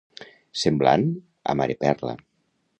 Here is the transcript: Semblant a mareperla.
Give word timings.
Semblant 0.61 1.05
a 1.53 1.57
mareperla. 1.63 2.19